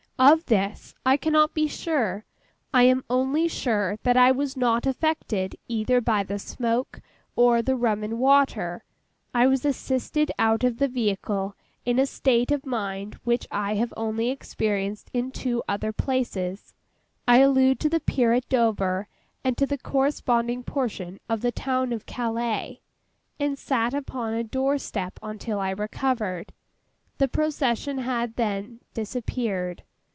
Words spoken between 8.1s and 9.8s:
water. I was